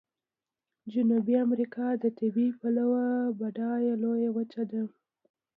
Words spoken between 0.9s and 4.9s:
جنوبي امریکا د طبیعي پلوه بډایه لویه وچه ده.